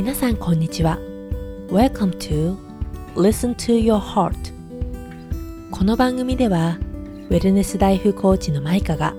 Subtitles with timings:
[0.00, 0.98] 皆さんこんにちは。
[1.68, 2.56] Welcome to
[3.16, 4.34] Listen to Your Heart
[5.70, 6.78] この番組では
[7.28, 9.14] ウェルネスライフコーチのマイカが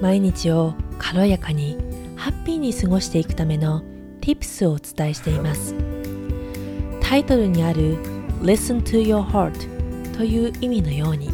[0.00, 1.76] 毎日を軽やかに
[2.14, 3.82] ハッピーに過ごしていくための
[4.20, 5.74] Tips をお伝えしています。
[7.00, 7.96] タイトルにある
[8.40, 11.30] Listen to Your Heart という意味のように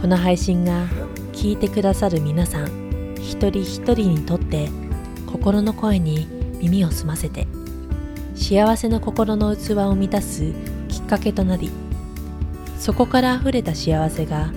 [0.00, 0.86] この配信が
[1.34, 4.70] 聞いてくださる皆さん一人一人にとって
[5.26, 7.46] 心の声に耳を澄ませて
[8.40, 10.52] 幸せな心の器を満たす
[10.88, 11.70] きっかけとなり
[12.78, 14.50] そこから溢れた幸せが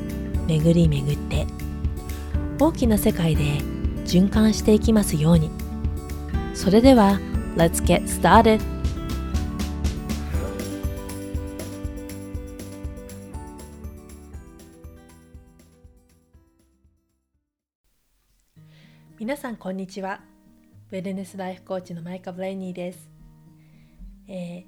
[0.48, 1.46] 巡り巡って
[2.58, 3.44] 大きな世界で
[4.06, 5.50] 循環していきますように。
[6.54, 7.20] それでは
[7.58, 8.62] Let's get started!
[19.20, 20.22] 皆さんこんにちは。
[20.92, 23.10] ウェルネスライフコーチのマイカ・ブレイニーです、
[24.28, 24.66] えー、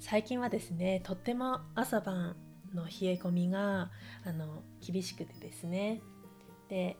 [0.00, 2.36] 最近はですねとっても朝晩
[2.74, 3.90] の冷え込みが
[4.24, 6.00] あの厳しくてですね。
[6.68, 6.96] で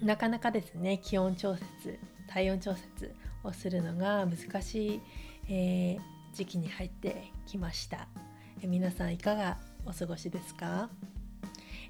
[0.00, 1.98] なかなかですね気温調節
[2.28, 5.00] 体温調節をするのが難しい、
[5.48, 6.00] えー、
[6.34, 8.08] 時期に入ってきました、
[8.62, 10.88] え皆さんいかがお過ごしですか？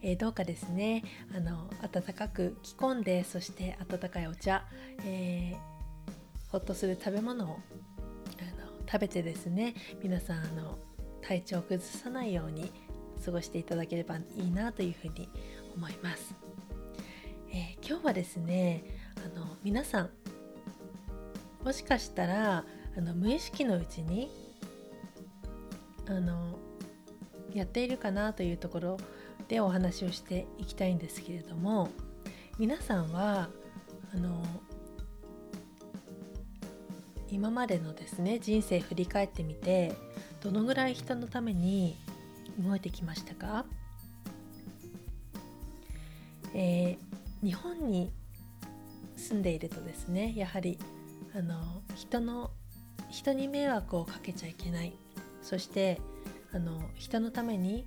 [0.02, 4.64] えー、どうかですねあの暖かく着込んでそして温かいお茶、
[5.04, 5.71] えー、
[6.52, 7.58] ほっとする食べ物をあの
[8.86, 10.78] 食べてですね皆さんあの
[11.22, 12.70] 体調を崩さないように
[13.24, 15.30] 過ごしていただければいいなというふうに
[15.74, 16.34] 思います。
[17.50, 18.84] えー、今日はですね
[19.16, 20.10] あの皆さん
[21.64, 22.64] もしかしたら
[22.96, 24.30] あの無意識のうちに
[26.06, 26.58] あの
[27.54, 28.96] やっているかなというところ
[29.48, 31.90] でお話をしていきたいんですけれども
[32.58, 33.48] 皆さんは
[34.14, 34.42] あの
[37.32, 39.94] 今までのですね人生振り返ってみて
[40.42, 41.96] どのぐらい人のために
[42.58, 43.64] 動いてきましたか、
[46.54, 48.12] えー、日本に
[49.16, 50.78] 住んでいるとですねやはり
[51.34, 52.50] あの人の
[53.10, 54.92] 人に迷惑をかけちゃいけない。
[55.42, 56.00] そして
[56.52, 57.84] あの人のために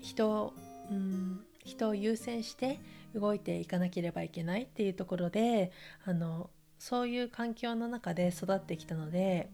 [0.00, 0.52] 人を、
[0.90, 2.78] うん、人を優先して
[3.14, 5.72] 動いていかなければいけないっていうところで
[6.04, 9.50] あのそういう環境の中で育ってきたので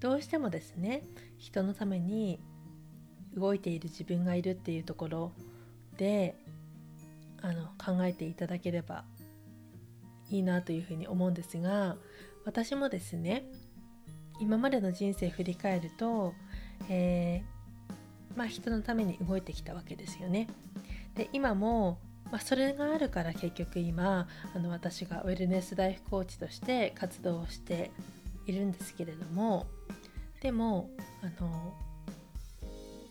[0.00, 1.02] どうしてもですね
[1.38, 2.40] 人のために
[3.34, 5.32] 動いている自分がいるっていうところ
[5.96, 6.36] で
[7.40, 9.04] あの考えていただければ
[10.30, 11.96] いいなというふうに思うんですが
[12.44, 13.44] 私もですね
[14.42, 16.34] 今までの人生振り返ると、
[16.88, 20.48] えー、まあ、人のために動いてきたわけですよね。
[21.14, 21.98] で今も、
[22.32, 24.26] まあ、それがあるから結局今
[24.56, 27.90] あの私がウェルネスライフコーチとして活動をして
[28.46, 29.66] いるんですけれども
[30.40, 30.88] でも
[31.22, 31.74] あの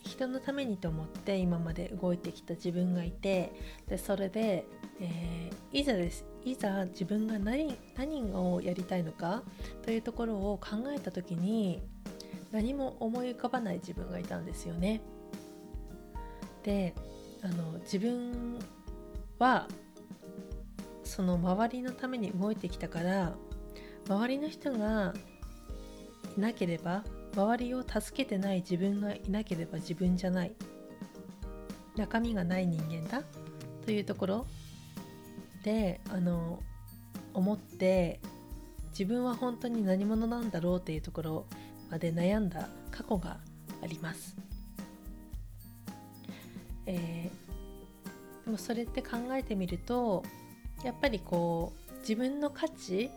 [0.04, 3.54] 人のためにと思って今まで動いてきた自分がいて
[3.88, 4.66] でそれで、
[5.00, 9.44] えー、いざですいざ自分が何何をやりたいのか
[9.84, 11.80] というところを考えた時に
[12.52, 15.00] 何も思い浮かばない自分がいたんですよね。
[16.64, 16.96] で
[17.44, 18.60] あの自分
[19.42, 19.68] は
[21.04, 23.34] その周りのために動いてきたから
[24.08, 25.14] 周りの人が
[26.38, 27.04] いなければ
[27.34, 30.54] 周りを助けてない自分がいなければ自分じゃない。
[31.96, 33.24] 中身がない人間だ。
[33.86, 34.46] というところ。
[35.64, 36.62] であの
[37.34, 38.20] 思って
[38.90, 41.46] 自分は本当に何者なんだろうっていうところ。
[41.90, 43.38] まで悩んだ過去が
[43.84, 44.38] あります。
[46.86, 47.51] えー、
[48.46, 50.24] でもそれって考えてみると
[50.84, 53.12] やっぱりこう自分の価値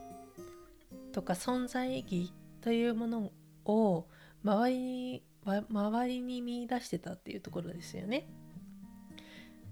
[1.12, 3.31] とか存在意義というもの
[3.65, 4.07] を
[4.45, 8.27] 周りに周りに見出してたっていうところですよね。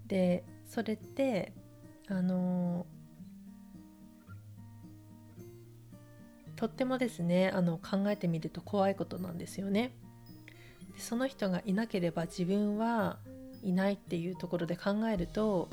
[0.06, 1.52] でそれって
[2.08, 2.86] あの
[6.56, 9.94] とってもですねあの考えてみると怖いことなんですよね。
[10.98, 13.18] その人がいなければ自分は
[13.62, 15.68] いないっていうところで考えると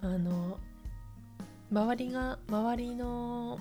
[0.00, 0.58] あの
[1.70, 3.58] 周りが周りの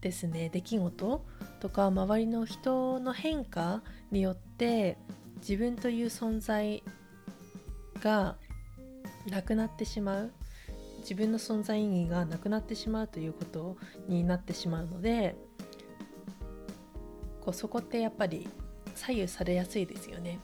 [0.00, 1.24] ですね出来事
[1.60, 4.96] とか周りの人の変化によって
[5.40, 6.82] 自分という存在
[8.00, 8.36] が
[9.28, 10.32] なくなってしまう
[11.00, 13.76] 自分の存在意義がなくなってしまうということ
[14.08, 15.36] になってしまうので
[17.40, 18.48] こうそこってやっぱり
[18.94, 20.38] 左右されやすいですよね。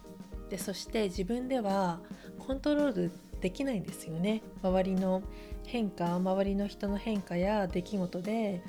[0.54, 1.98] でそして自分では
[2.38, 4.40] コントロールできないんですよね。
[4.62, 5.20] 周りの
[5.66, 8.62] 変化周りの人の変化や出来事で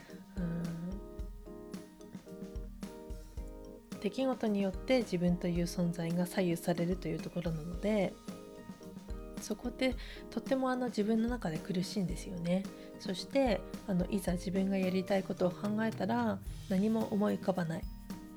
[4.02, 8.16] 出来事によって自分という存在が左右されるというところなので
[9.40, 9.94] そこって
[10.32, 12.64] とってもあの自分の中で苦しいんですよね。
[13.00, 17.84] そしてあのいざ自分がやりたいことを考えたら何も思い浮かばない。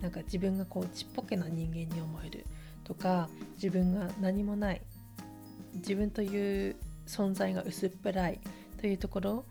[0.02, 2.44] なんか自分がこうちっぽけな人間に思える。
[2.88, 4.82] とか自分が何もない
[5.75, 6.76] 自分という
[7.06, 8.40] 存在が薄っぺらい
[8.81, 9.44] というところ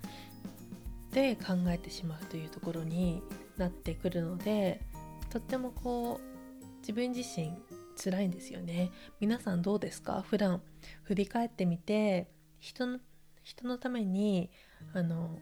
[1.12, 3.22] で考えてしまうというところに
[3.58, 4.82] なってくるので
[5.30, 7.54] とってもこう自分自身
[7.96, 8.92] 辛いんですよね。
[9.20, 10.24] 皆さんどうですか？
[10.28, 10.62] 普段
[11.04, 12.28] 振り返ってみて
[12.60, 13.00] 人の
[13.44, 14.52] 人のために
[14.94, 15.40] あの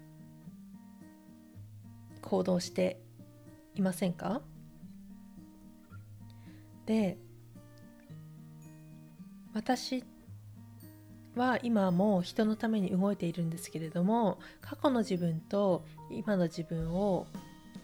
[2.22, 3.00] 行動して
[3.76, 4.42] いませんか？
[6.86, 7.18] で
[9.56, 10.04] 私
[11.36, 17.26] は今も人のために動いているんですけれども過去の自分と今の自分を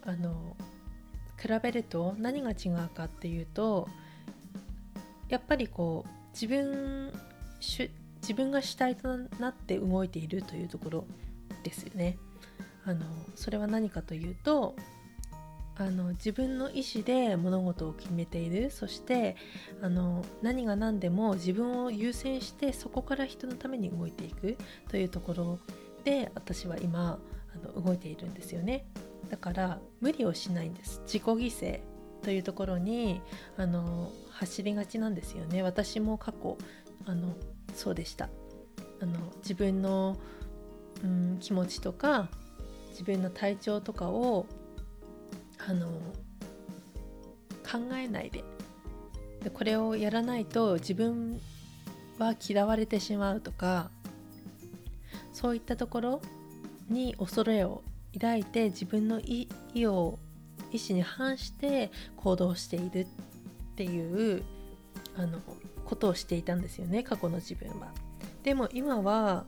[0.03, 0.57] あの
[1.41, 3.88] 比べると何が違うかっていうと
[5.29, 7.13] やっぱりこう自分
[7.62, 11.06] 自分が主体となって動いているというところ
[11.63, 12.18] ですよね。
[12.85, 14.75] あのそれは何かというと
[15.77, 18.69] あの自分の意思で物事を決めている。
[18.71, 19.35] そして
[19.81, 24.57] あの何が何でも自分を優先してそこから人のために動いていく。
[24.89, 25.59] というところ
[26.03, 27.19] で私は今
[27.56, 28.85] あの動いているんですよね。
[29.29, 31.01] だから無理をしないんです。
[31.06, 31.81] 自己犠牲。
[32.21, 33.21] というところに
[33.57, 35.63] あの走りがちなんですよね。
[35.63, 36.57] 私も過去
[37.06, 37.35] あの
[37.73, 38.29] そうでした。
[39.01, 40.18] あの自分の、
[41.03, 42.29] うん、気持ちとか
[42.91, 44.45] 自分の体調とかを
[45.68, 45.88] あの
[47.63, 48.44] 考えないで
[49.44, 51.40] でこれをやらないと自分
[52.19, 53.90] は嫌われてしまうとか
[55.34, 56.22] そういったところ
[56.90, 59.48] に恐れを抱いて自分の意
[59.88, 60.19] を
[60.72, 63.07] 意思に反して行動しているっ
[63.75, 64.44] ていう
[65.18, 65.40] あの
[65.86, 67.92] ことをしていたんですよね過去の自分は。
[68.44, 69.46] でも今は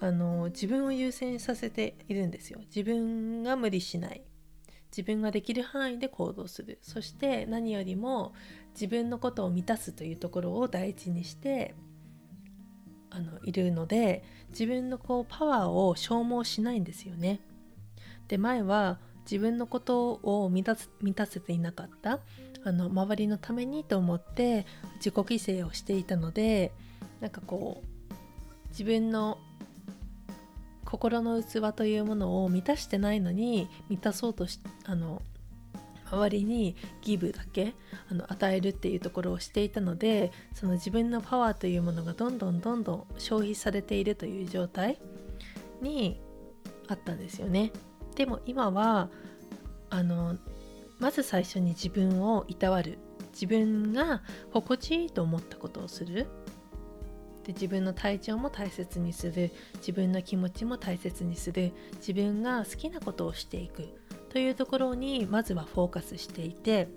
[0.00, 2.60] あの自分を優先させているんですよ。
[2.66, 4.22] 自分が無理しない
[4.96, 8.32] 自分ができる範囲で行動するそして何よりも
[8.74, 11.74] 自分のことを満たすというところを第一にして
[13.10, 17.40] あのいるので自分のこうパワーを消耗しないんですよね。
[18.28, 22.20] で前は自分のことを満た満たせていなかった
[22.62, 24.64] あの周りのためにと思って
[24.96, 26.72] 自己犠牲をしていたので
[27.20, 28.14] なんかこう
[28.70, 29.38] 自分の
[30.94, 35.22] 心の器というものを満たしてないのに満たそうとしあの
[36.08, 37.74] 周りにギブだけ
[38.08, 45.00] あの与えるっていうところをしていたのでその自分のパワーというものがどんどんどんどん消費されているという状態
[45.82, 46.20] に
[46.86, 47.72] あったんですよね。
[48.14, 49.08] でも今は
[49.90, 50.36] あの
[51.00, 52.98] まず最初に自分をいたわる
[53.32, 56.28] 自分が心地いいと思ったことをする
[57.44, 59.50] で自分の体調も大切にする。
[59.76, 61.72] 自分の気持ちも大切にする。
[61.96, 63.88] 自分が好きなことをしていく。
[64.34, 66.88] というところにまずはフォーカスしていて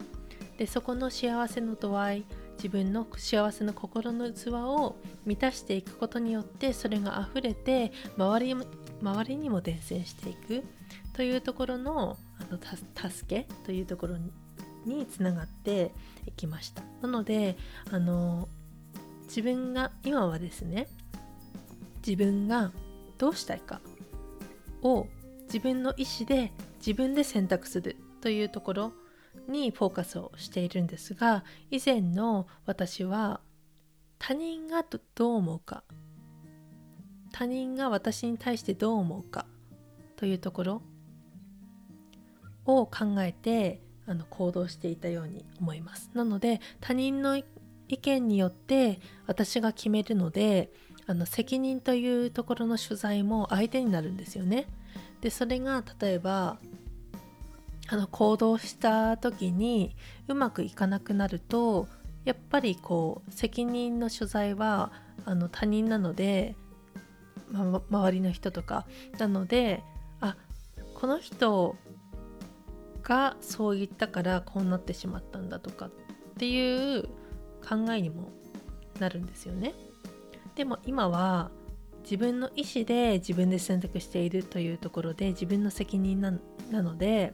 [0.57, 8.55] でそこの幸せの度合い自分の幸せの心の器を満たしていくことによってそれが溢れて周り
[8.99, 10.63] 周りにも伝染していく。
[11.13, 14.31] というところのあの助けというところに
[14.85, 15.91] につながって
[16.25, 16.81] いきました。
[17.01, 17.55] なので
[17.91, 18.49] あの
[19.27, 20.87] 自分が今はですね
[22.05, 22.71] 自分が
[23.17, 23.81] どうしたいか
[24.81, 25.07] を
[25.45, 28.93] 自分の意思で自分で選択するというところ
[29.47, 33.41] にフォーカスをしているんですが以前の私は
[34.19, 34.83] 他人が
[35.15, 35.83] どう思うか
[37.31, 39.45] 他人が私に対してどう思うか
[40.15, 40.81] というところ
[42.65, 46.09] を考えてあの行動していたように思います。
[46.13, 47.39] なので他人の
[47.87, 50.71] 意見によって私が決めるので
[51.05, 54.67] あの責任というところの取材も相手になるんですよね。
[55.21, 56.59] でそれが例えば
[57.89, 59.95] あの行動した時に
[60.27, 61.87] うまくいかなくなると
[62.25, 64.91] やっぱりこう責任の所在は
[65.25, 66.55] あの他人なので、
[67.49, 68.85] ま、周りの人とか
[69.17, 69.81] なので
[70.19, 70.35] あ
[70.95, 71.77] この人
[73.01, 75.91] がそう言ったからこうなってしまったんだとかっ
[76.37, 77.07] ていう
[77.67, 78.31] 考えにも
[78.99, 79.73] なるんですよね。
[80.55, 81.51] でも今は
[82.03, 86.31] 自分の意思で自分で選択しているというところで自分の責任な
[86.71, 87.33] ので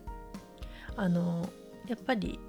[0.96, 1.48] あの
[1.88, 2.40] やっぱり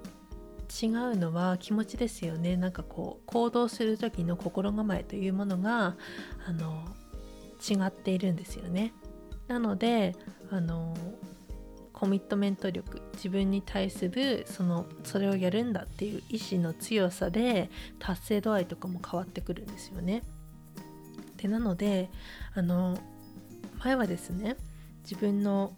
[0.81, 5.95] 違うのは気持ちですよねなんかこう行動する時の心構えというものが
[6.47, 6.83] あの
[7.61, 8.91] 違っているんですよね
[9.47, 10.15] なので
[10.49, 10.95] あの
[11.95, 20.21] コミットメント力自分に対するそのそれをやるんだっていう意志の強さで達成度合いとかも変わってくるんですよね。
[21.37, 22.09] でなので
[22.53, 22.97] あの
[23.81, 24.57] 前はですね
[25.03, 25.73] 自分の、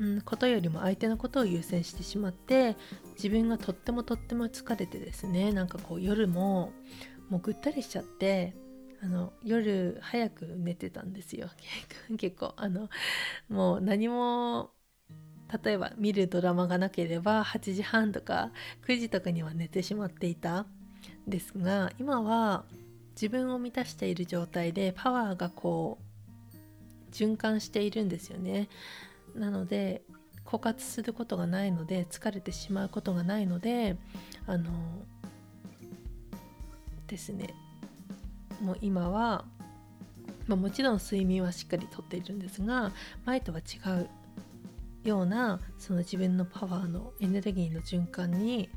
[0.00, 2.76] うん、ことよりも相手のことを優先してしまって
[3.16, 6.72] 自分がとってもとっても疲れてですねなんかこう夜も
[7.28, 8.54] もうぐったりしちゃって
[9.02, 11.50] あの夜早く寝てたんですよ
[12.16, 12.88] 結構あの
[13.50, 14.70] もう何も
[15.64, 18.50] 例えば見るドラマがなければ8時半とか
[18.86, 20.66] 9時とかには寝てしまっていた。
[21.26, 22.64] ですが今は
[23.14, 28.68] 自分を満たしている状態でパワーがこう循環しているんですよね。
[29.34, 30.02] なので
[30.44, 33.96] 枯渇することがないので疲れてしまうことがないので
[34.46, 34.70] あの
[37.06, 37.54] ですね。
[38.60, 39.44] もう今は、
[40.46, 42.90] まあ、もちろん睡眠はしっかりとっているんですが
[43.26, 44.08] 前とは違う
[45.06, 48.68] ようなその自分のパワーのエネルギーの循環に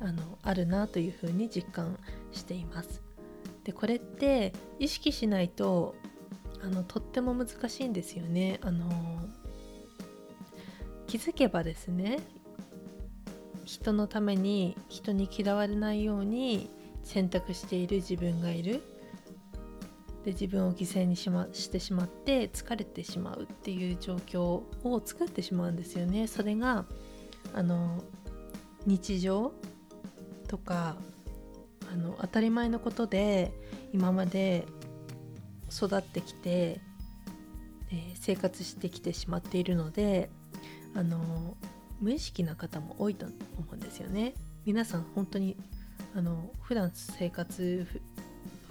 [0.00, 1.98] あのあるなというふうに実感
[2.32, 3.02] しています。
[3.64, 5.94] でこれって意識しないと
[6.62, 8.58] あのとっても難しいんですよね。
[8.62, 8.88] あの
[11.06, 12.20] 気づけばですね
[13.64, 16.70] 人のために人に嫌われないように
[17.04, 18.82] 選択している自分がいる
[20.24, 26.26] で自分を犠牲にし,、ま、してしまって疲れてしまうっていう状況を作ってしまうんですよね。
[26.26, 26.84] それが
[27.54, 28.02] あの
[28.86, 29.52] 日常
[30.48, 30.96] とか
[31.92, 33.52] あの当たり前のことで
[33.92, 34.66] 今まで
[35.70, 36.80] 育ってきて、
[37.90, 40.30] え、生活してきてしまっているので
[40.94, 41.56] あの
[42.00, 43.34] 無意識な方も多いと思
[43.72, 44.34] うんですよね。
[44.64, 45.56] 皆さん本当に
[46.14, 47.86] あの普段生活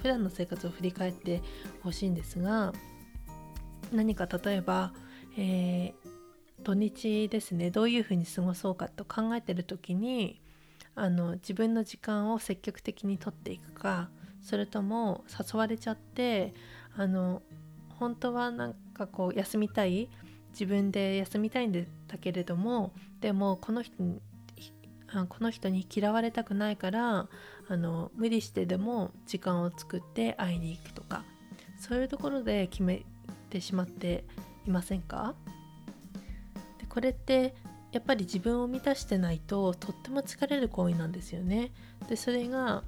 [0.01, 1.41] 普段の生活を振り返って
[1.83, 2.73] ほしいんですが
[3.91, 4.93] 何か例えば、
[5.37, 10.41] えー、土日ですねどういうふうに過ごそうかと考えてる時に
[10.95, 14.09] あの自分の時間を積極的にとっていくか
[14.41, 16.53] それとも誘われちゃって
[16.97, 17.41] あの
[17.99, 20.09] 本当はなんかこう休みたい
[20.51, 22.91] 自分で休みたいんだけれども
[23.21, 23.93] でもこの人
[25.19, 27.27] にこの人に嫌われたくないから
[27.67, 31.23] あの無理してでも時間を作って会いに行くとか
[31.79, 33.03] そういうところで決め
[33.49, 34.23] てしまって
[34.65, 35.35] いませんか？
[36.79, 37.55] でこれって
[37.91, 41.71] やっぱり自分を満たしてないととっても疲れる行為なんですよね。
[42.07, 42.83] でそれが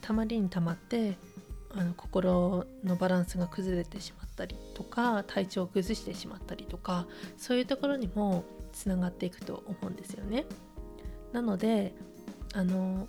[0.00, 1.18] たまりにたまって
[1.74, 10.46] あの心のバランスが崩れてしまったりとか体調を崩してしまったりとかそういうところにもつながっていくと思うんですよね。
[11.32, 11.94] なので
[12.54, 13.08] あの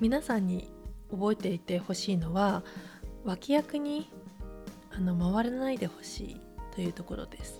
[0.00, 0.68] 皆さんに
[1.10, 2.64] 覚えていてほしいのは
[3.24, 4.10] 脇役に
[4.90, 6.40] あの回らないでほしい
[6.74, 7.58] というところです。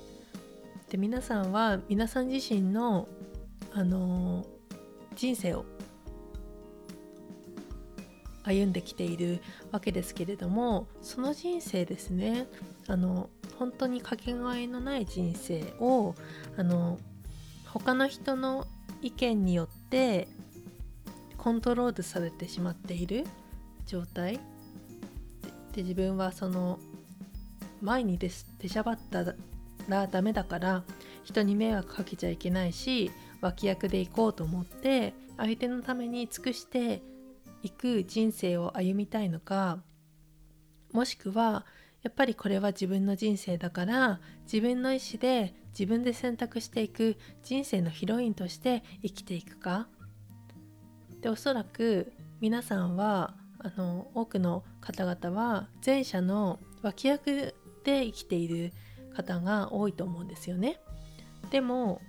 [0.91, 3.09] で皆さんは皆さん自身の
[3.73, 4.47] あの
[5.17, 5.65] 人生を
[8.45, 9.41] 歩んできている
[9.73, 12.47] わけですけれどもその人生ですね
[12.87, 16.15] あの本当にかけがえのない人生を
[16.57, 16.99] あの
[17.67, 18.67] 他の人の
[19.05, 20.27] 意見によって
[21.37, 23.25] コントロールされてしまっている
[23.87, 24.41] 状態。
[25.75, 26.79] で自分はその
[27.83, 29.35] 前に出しゃばった
[29.89, 30.85] らダメだから
[31.23, 33.11] 人に迷惑かけちゃいけないし
[33.43, 37.03] 脇役で行こうと思って相手のために尽くして
[37.63, 39.81] いく人生を歩みたいのか
[40.93, 41.67] もしくは
[42.05, 49.89] やっぱりこれは自分の人生だから自分の意思で自分で選択していく人生のヒロインとして生きていくか
[51.23, 58.73] でおそらく皆さんはあの多くの方々は前者の脇役で生きている
[59.17, 60.81] 方が多いと思うんですよね。
[61.51, 62.03] でも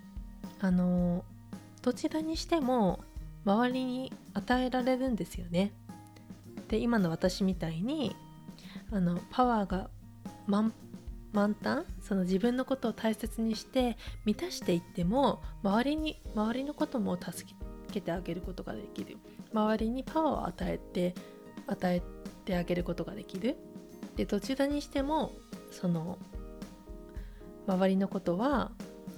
[0.59, 1.23] あの
[1.81, 2.99] どちらにしても
[3.45, 5.71] 周りに与えられるんですよね。
[6.67, 8.15] で今の私みたいに
[8.95, 9.89] あのパワーが
[10.47, 10.71] 満
[11.61, 11.85] タン？
[12.01, 17.51] その自分のことを大切にして満たしていっても周りに周りのことも助
[17.91, 19.17] けてあげることができる。
[19.53, 21.13] 周りにパワーを与えて
[21.67, 22.01] 与え
[22.45, 23.57] てあげることができる。
[24.15, 25.33] でどちらにしても
[25.71, 26.17] その
[27.67, 28.71] 周りのことは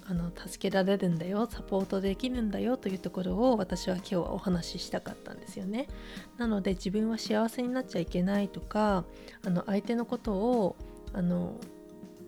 [0.09, 5.87] あの助けられるんだよサポートできるんだよというところを私は今日はお話ししたかったんですよね。
[6.37, 9.03] なので自分は幸せになっちゃいけないとか
[9.45, 10.75] あの相手のことを
[11.13, 11.59] あの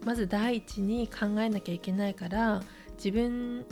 [0.05, 2.61] まず第一に考えなきゃいけないから
[2.97, 3.65] 自分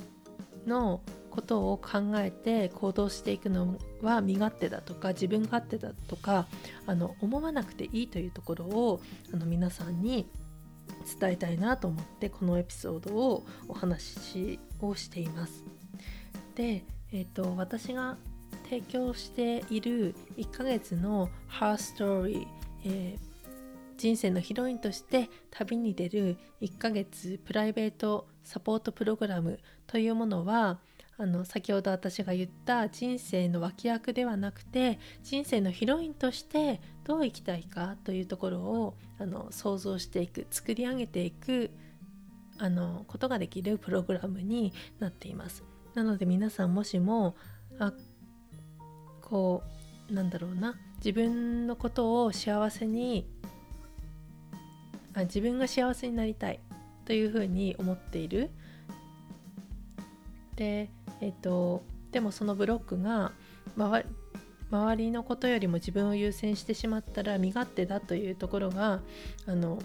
[0.66, 6.48] のことを考えて行動していくのは身勝手だとか自分勝手だとか
[6.88, 9.00] あの思わなくていいというところを
[9.34, 10.28] あの皆さんに
[11.20, 15.64] 伝えたいなと思ってこのエピソードをお話をしています。
[16.56, 18.18] で、えーと、私が
[18.64, 22.48] 提供している1ヶ月の「ハーストーリー」
[22.86, 23.20] えー、
[23.98, 30.80] 人生のヒロインとして旅に出る1ヶ月プライベートサポートプログラムというものは
[31.20, 41.72] あの先ほど私が言った人生の脇役ではなくて人生のヒロインとしてどう生きたいかというところをあの想像していく作り上げていく
[42.60, 45.64] あのことができるプログラムになっています。
[45.96, 47.36] なので皆さんもしも
[47.80, 47.92] あ
[49.22, 49.64] こ
[50.10, 53.28] うなんだろうな自分のことを幸せに
[55.16, 56.60] あ自分が幸せになりたい
[57.06, 58.52] というふうに思っている
[60.56, 60.90] で
[61.22, 63.32] えっ、とでもそのブロックが
[64.70, 69.02] 周りのことよりも自分を優先してしまったら身勝手だというところが
[69.46, 69.80] あの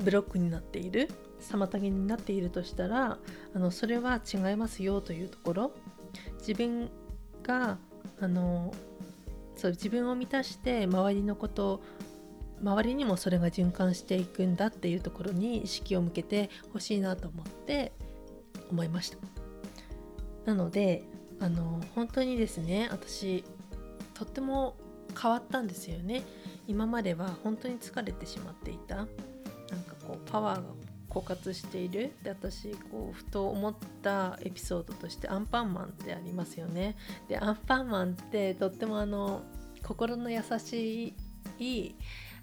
[0.00, 1.08] ブロックになっている
[1.40, 3.18] 妨げになっているとしたら
[3.54, 5.72] あのそれは違いますよというところ。
[6.38, 6.90] 自分
[7.42, 7.78] が
[8.20, 8.72] あの
[9.56, 11.82] そう自分を満たして周りのこと
[12.62, 17.92] 周りにもそれが循環していくんだっていうところに意識を向けてほしいなと思って
[18.70, 19.37] 思いました。
[20.48, 21.02] なので
[21.40, 23.44] あの本当にですね私
[24.14, 24.76] とっても
[25.20, 26.22] 変わったんですよね。
[26.66, 28.96] 今までは本当に疲れてしまっていた。
[28.96, 29.08] なんか
[30.06, 30.62] こうパワーが
[31.10, 32.14] 枯渇している。
[32.22, 36.96] で私こうふと思ったエピソードとしてアンパンマンってありますよね。
[37.28, 39.42] でアンパンマンってとってもあの
[39.86, 41.14] 心の優し
[41.58, 41.94] い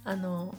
[0.03, 0.53] あの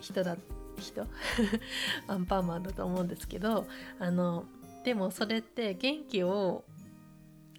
[0.00, 0.38] 人だ
[0.78, 1.06] 人？
[2.08, 3.66] アンパンマンだと思うんですけど
[3.98, 4.46] あの
[4.84, 6.64] でもそれって元気を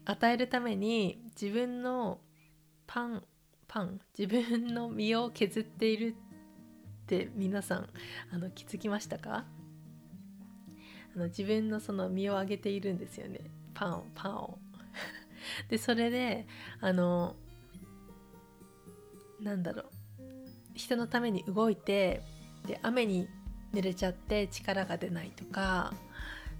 [0.05, 2.19] 与えるために自分の
[2.85, 3.23] パン
[3.67, 6.15] パン自分の身を削っている
[7.03, 7.89] って皆さん
[8.31, 9.43] あの気づきましたか？
[11.15, 13.39] あの自分のその身を上げているんですよね。
[13.73, 14.59] パンをパンを。
[15.67, 16.45] でそれで
[16.79, 17.35] あの
[19.41, 19.85] なんだろう。
[20.75, 22.21] 人のために動いて
[22.67, 23.27] で雨に
[23.73, 25.93] 濡れちゃって力が出ないとか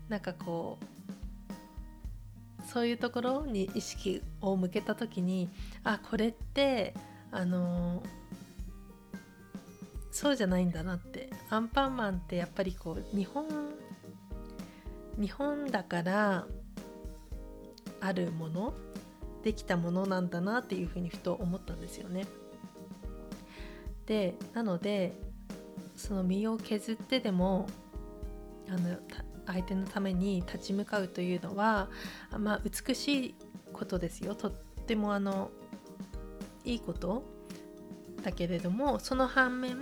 [0.09, 0.85] なんかこう
[2.67, 5.49] そういうところに意識を向けた時に
[5.83, 6.93] あこれって
[7.31, 8.03] あの
[10.11, 13.45] そうじゃないんだなってアンパンマンってやっぱりこう日本
[15.19, 16.47] 日本だから
[18.01, 18.73] あるもの
[19.43, 22.25] できたものなんだなっていうふうにふと思ったんですよね。
[24.05, 25.13] でなので
[25.95, 27.67] その身を削ってでも
[28.67, 28.97] あの
[29.45, 31.89] 相手のために立ち向かうというのは
[32.37, 33.35] まあ美しい
[33.73, 34.51] ことですよとっ
[34.85, 35.51] てもあの
[36.63, 37.23] いいこと
[38.23, 39.77] だけれどもその反面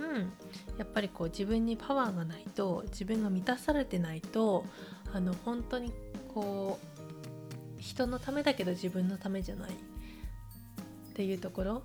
[0.76, 4.66] やっぱりこう自分にパワーがないと自分が満たされてないと
[5.12, 5.92] あの本当に
[6.34, 6.78] こ
[7.78, 9.74] う人のためだけど自分のためじゃないっ
[11.14, 11.82] ていうところ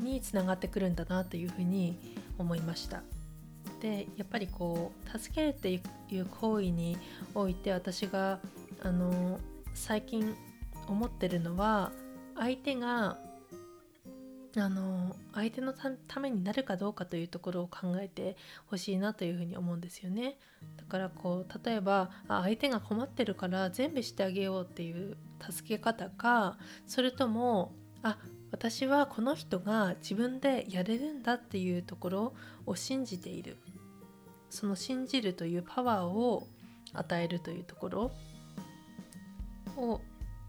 [0.00, 1.98] につながってくるんだなというふうに
[2.38, 3.02] 思いました。
[3.80, 6.98] でやっぱりこう助けるっていう行為に
[7.34, 8.40] おいて私が
[8.82, 9.38] あの
[9.74, 10.34] 最近
[10.88, 11.92] 思ってるのは
[12.36, 13.18] 相手が
[14.56, 18.36] あの相手のためになるかどうかというところを考えて
[18.66, 20.38] ほしいなというふうに思うんですよね。
[20.76, 28.18] だからこう例えばあ相手が困ってるから全部してあげようっていう助け方かそれともあ
[28.50, 32.34] 私はこの人が自分でやれるんだっていうところ
[32.66, 33.56] を信じている。
[34.50, 36.46] その信じるというパワーを
[36.94, 38.10] 与えるというところ
[39.76, 40.00] を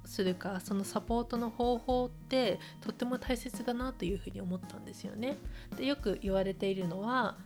[0.06, 5.38] するかそのサポートの方法ってとっても大切だなというふうに思ったんですよね。
[5.78, 7.38] でよく言われているのは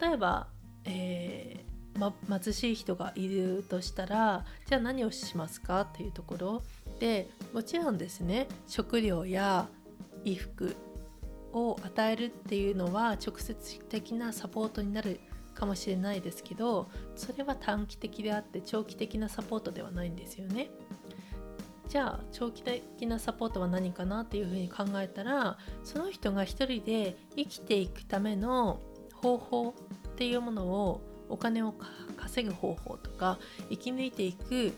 [0.00, 0.48] 例えば、
[0.84, 5.82] えー、ま、貧しい人がいるとしたらじゃあ何をしますか？
[5.82, 6.62] っていうところ
[6.98, 9.68] でもちろんですね食料や
[10.24, 10.76] 衣服
[11.52, 15.20] を与えるっていうのは直接的なサポートになる
[15.56, 20.70] かもしれないですけどそれは短期的であって長期的なサポートではないんですよね。
[21.88, 28.80] じゃあ長期的なサポートは何かなっていうふうに考えたらその人が一人で生きていくための
[29.14, 29.74] 方法
[30.08, 31.74] っていうものをお金を
[32.16, 33.38] 稼ぐ方法とか
[33.70, 34.72] 生き抜いていく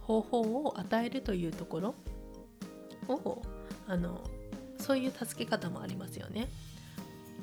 [0.00, 1.94] 方法を与えるというところ
[3.08, 3.42] を
[3.88, 4.20] あの
[4.78, 6.48] そういう助け方もありますよね。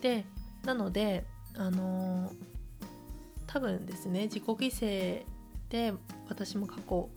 [0.02, 0.26] で
[0.64, 2.32] なのであの
[3.52, 5.26] 多分ですね自己犠牲っ
[5.70, 5.92] て
[6.28, 7.10] 私も過去を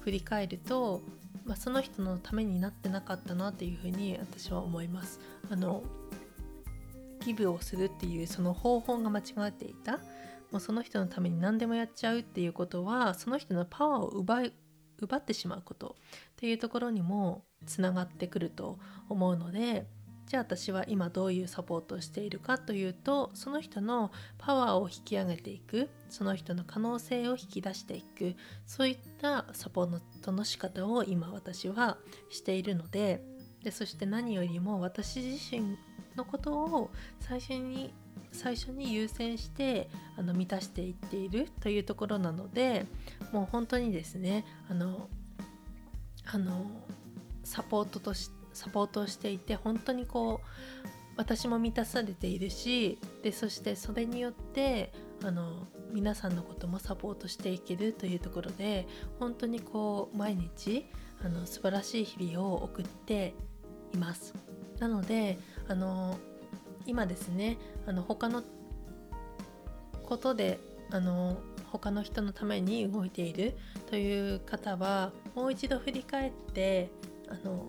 [0.00, 1.00] 振り返ると、
[1.46, 5.18] まあ、その人のためになってなかったなっていうふうに私は思います。
[5.50, 5.82] あの
[7.24, 9.98] ギブをするっていうその方法が間違っていた
[10.50, 14.52] もうその人のために何でもやっちゃうっていうことはその人のパワーを奪い
[15.00, 19.86] 奪ってしまうことっていうところにもつながってくると思うので
[20.28, 28.36] じゃあ私は今どういうサポートをしているかというとその人のパワーを引き上げていくその人の可能性を引き出していく
[28.66, 31.96] そういったサポートの仕方を今私は
[32.28, 33.22] しているので
[33.64, 35.78] でそして何よりも私自身
[36.14, 37.94] のことを最初に
[38.30, 39.88] 最初に優先して
[40.18, 42.84] あの満たしていっているというところなので
[43.32, 45.08] もう本当にですねあの
[46.26, 46.66] あの
[47.44, 54.92] サポートとしてサポートをしていて本当にこう私も満たされているしでそしてそれによって
[55.24, 58.86] あの皆さんのこともサポートしていけるというところで
[59.18, 60.86] 本当にこう毎日
[61.24, 63.34] あの素晴らしい日々を送って
[63.92, 64.34] います。
[64.78, 66.18] なのであの
[66.86, 68.44] 今ですねあの他の
[70.04, 71.38] ことであの
[71.70, 73.56] 他の人のために動いている
[73.90, 76.90] という方はもう一度振り返って
[77.28, 77.68] あの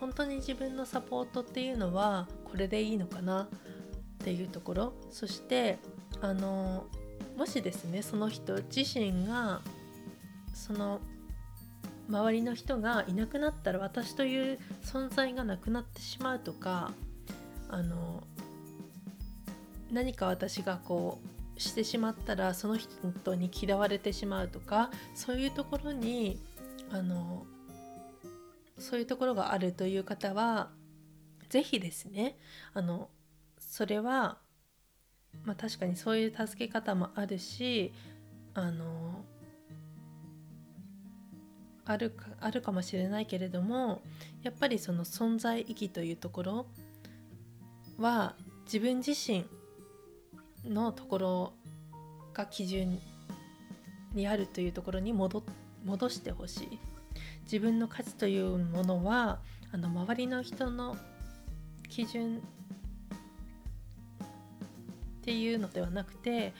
[0.00, 3.48] 本当に自分のサポートっていうのはこれでいいのかなっ
[4.18, 4.92] ていうところ。
[5.10, 5.78] そして
[6.20, 6.86] あの
[7.36, 9.60] もしですねその人自身が
[10.54, 11.00] その
[12.08, 16.90] 周りの人がいなくなったら私という存在がなくなってしまうとか
[17.68, 18.24] あの
[19.92, 21.18] 何か私がこ
[21.56, 26.38] うしてしまったらその人に嫌われてしまうとかそういうところに
[26.90, 27.46] あの
[28.80, 30.70] そういうところがあるという方は
[31.48, 32.38] 是非ですね
[32.74, 33.08] あの
[33.58, 34.38] それは
[35.44, 37.92] まあ確かにそういう助け方もあるし
[38.54, 39.24] あの
[41.84, 44.02] あるかあるかもしれないけれども
[44.42, 46.66] やっぱりその存在意義というところ
[47.98, 49.44] は自分自身
[50.64, 51.52] のところ
[52.32, 53.00] が基準
[54.14, 55.42] にあるというところに戻
[55.84, 56.89] 戻してほしい。
[57.44, 59.40] 自分の価値というものは
[59.72, 60.96] あの周りの人の
[61.88, 62.40] 基準っ
[65.22, 66.52] ていうのではなくて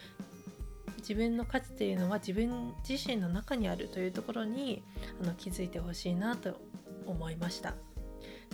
[0.98, 4.82] 自分の価値っていうのは自分自身の中にあるというところに
[5.22, 6.60] あの気づいてほしいなと
[7.06, 7.74] 思いました。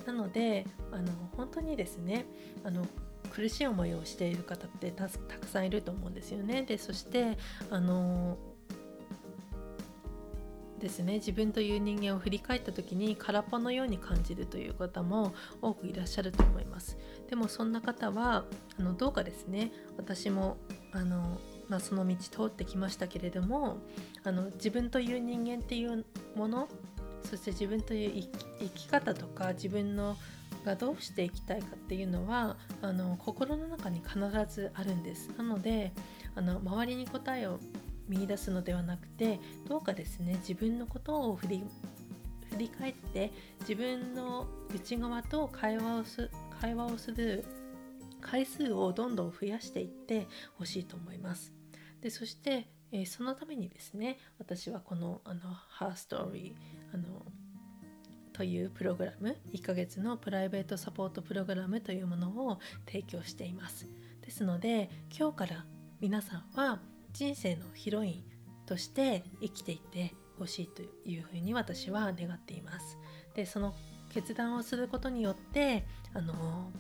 [0.07, 2.27] なのであの本当にですね
[2.65, 2.87] あの
[3.31, 6.63] 苦しい思いをしている方ってたくさんいると思うんですよね。
[6.63, 7.37] でそして
[7.71, 8.39] あの
[10.79, 11.15] ですね。
[11.15, 16.99] 自分という人間を振り返った時に空っぽのように感じるという方も多くいらっしゃると思います。
[17.29, 18.45] でもそんな方は
[18.79, 19.73] あのどうかですね。
[19.97, 20.57] 私も
[20.93, 23.79] あの、まあ、その道通ってきましたけれども
[24.25, 26.69] あの自分という人間っていうもの
[27.23, 28.29] そして自分という
[28.61, 30.17] 生き方とか自分の
[30.65, 35.31] がどうしていきたいかっていうのはあの心の中に必ずあるんです。
[35.37, 35.93] なので
[36.35, 37.59] あの周りに答えを
[38.09, 41.65] 見出すのではなくてどうかですね自分のことを振り
[42.53, 47.45] 振り返って自分の内側と会話をす会話をする
[48.21, 50.27] 回数をどんどん増やしていって
[50.59, 51.53] ほしいと思います。
[52.01, 57.25] でそして、えー、そのためにですね私はこのあのハーストーリーあの
[58.33, 63.89] というプログラム1ヶ月のプライベートサポートプログラムというものを提供しています
[64.21, 65.65] ですので今日から
[66.01, 66.81] 皆さんは
[67.17, 68.25] 人生のヒロイン
[68.67, 72.99] として生きていってほしいというふうに私は願っています。
[73.35, 73.75] でその
[74.11, 76.71] 決断をすることによってあの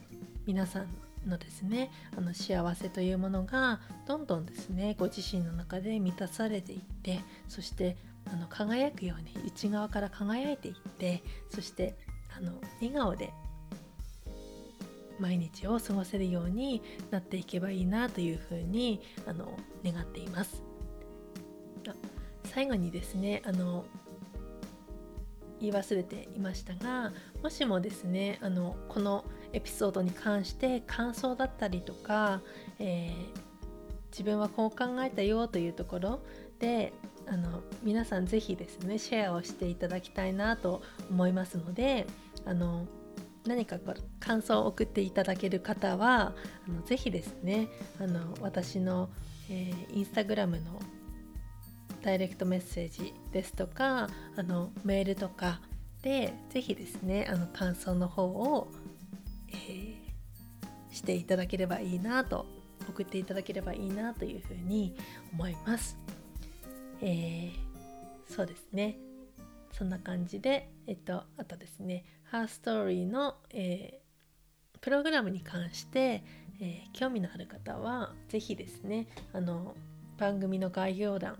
[0.46, 0.88] 皆さん
[1.26, 7.96] のですねあの幸せというものがどんどんですねご自身の中で満たされていってそして
[8.30, 11.96] あの輝くように内側から輝いていってそして
[12.36, 13.32] あの笑顔で
[15.18, 20.62] 毎日を過ごせるようになっていけばいいなというふうにあの願っています。
[22.44, 23.84] 最後にですねあの
[25.60, 32.40] 言い忘れていましたがもしもですねあのこのエピソードに関して感想だったりとか、
[32.78, 33.12] えー、
[34.10, 36.20] 自分はこう考えたよというところ
[36.58, 36.92] で
[37.26, 42.06] あの皆さん是非ですねシェアをしていただきたいなと思いますので
[42.44, 42.86] あの
[43.46, 43.78] 何か
[44.20, 46.34] 感想を送っていただける方は
[46.68, 47.68] あのぜひですね
[48.00, 49.08] あの私の、
[49.50, 50.80] えー、インスタグラムの
[52.02, 55.60] ダイレクトメッセージですとかあのメールとか
[56.02, 58.68] でぜひですねあの感想の方を、
[59.48, 62.46] えー、していただければいいなと
[62.88, 64.94] 送っていただければいいなというふうに
[65.32, 65.96] 思います。
[67.02, 67.66] えー
[68.28, 68.98] そうですね
[69.72, 76.24] そんな感じでえっとあとですねハーストーリーの、えー、プログラムに関して、
[76.60, 79.74] えー、興味のある方は是非ですねあの
[80.18, 81.36] 番組の概要欄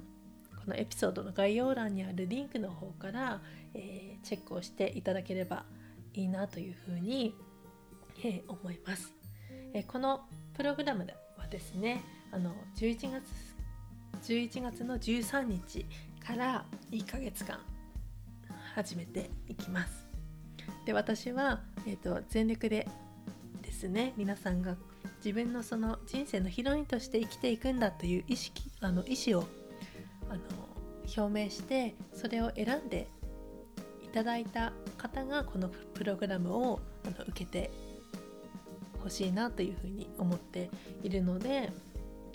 [0.65, 3.41] このエピソードの概要欄にあるリンクの方から、
[3.75, 5.65] えー、チェックをしていただければ
[6.15, 7.35] いいなというふうに、
[8.25, 9.13] えー、思います、
[9.75, 10.21] えー、この
[10.55, 13.57] プログラムではですねあの11月
[14.23, 15.87] 11月の13日
[16.25, 17.61] から1ヶ月間
[18.75, 20.06] 始めていきます。
[20.87, 22.89] で私は、えーと、全力で
[23.61, 24.77] ですね皆さんが
[25.19, 29.45] 自分のその人生のヒロインとして生きていくんだという意識あの意思を
[30.31, 30.41] あの
[31.17, 33.09] 表明してそれを選んで
[34.05, 37.71] いただいた方がこのプログラムをあの受けて
[39.03, 40.71] ほしいなというふうに思って
[41.03, 41.73] いるので、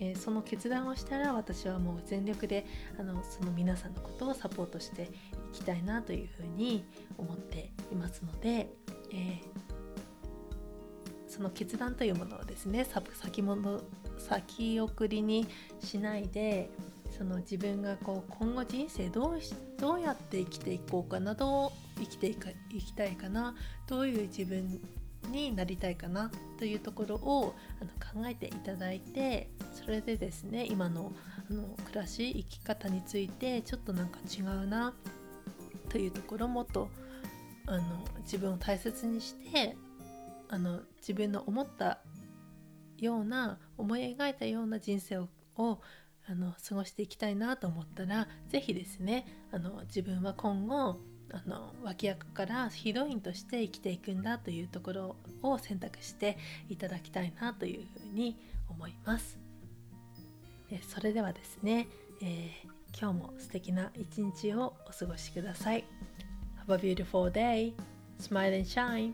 [0.02, 2.66] えー、その決断をしたら私はもう全力で
[3.00, 5.08] あのその皆さんのことをサポートしてい
[5.54, 6.84] きたいなというふうに
[7.18, 8.74] 思っていますので、
[9.14, 9.42] えー、
[11.28, 13.82] その決断というものをですね先物
[14.18, 15.48] 先送りに
[15.80, 16.72] しないで
[17.16, 19.40] その自分がこう今後人生どう
[19.80, 23.54] どうやって生きていこうかなどう生きていかいきたいかな
[23.88, 24.80] どういう自分
[25.30, 27.86] になりたいかなというところをあ
[28.18, 31.12] の考えていただいてそれでですね今の
[31.50, 34.94] あの暮らし生き方についてちょっとなんか違うな
[35.90, 36.90] というところもっと
[37.66, 37.82] あの
[38.24, 39.76] 自分を大切にして
[40.50, 42.00] あの自分の思った
[42.98, 51.00] ような思い描いたような人生をあの過ごしていきたいなと思ったら是非ですねあの自分は今後
[51.34, 56.38] あの脇役からヒロインとして生きていくんだというところを選択して
[56.70, 58.38] いただきたいなというふうに
[58.70, 59.41] 思います。
[60.72, 61.88] えそれではですね、
[62.22, 65.84] えー、今日も素敵な一日をお過ごしください。
[66.68, 67.74] Have a beautiful day.
[68.20, 69.14] Smile and shine.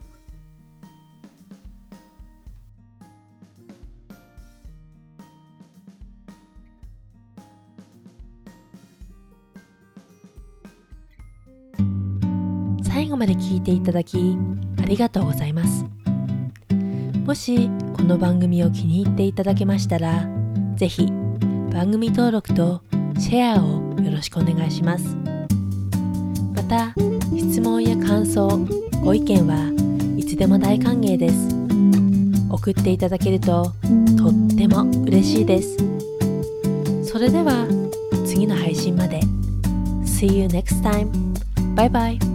[12.83, 14.37] 最後まで聞いていただき
[14.81, 15.85] ありがとうございます
[17.25, 20.27] もしこの番組を気に入っていただけましたら
[20.75, 21.26] 是非
[21.71, 22.81] 番組登録と
[23.19, 25.15] シェアをよろしくお願いします
[26.55, 26.93] また
[27.35, 28.47] 質問や感想
[29.03, 29.71] ご意見は
[30.17, 31.49] いつでも大歓迎です
[32.49, 33.71] 送っていただけると
[34.17, 35.77] とっても嬉しいです
[37.03, 37.67] それでは
[38.25, 39.19] 次の配信まで
[40.17, 41.11] See you next time.
[41.75, 42.26] Bye bye.